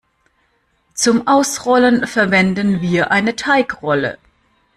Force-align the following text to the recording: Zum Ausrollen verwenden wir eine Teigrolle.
Zum 0.95 1.27
Ausrollen 1.27 2.07
verwenden 2.07 2.81
wir 2.81 3.11
eine 3.11 3.35
Teigrolle. 3.35 4.17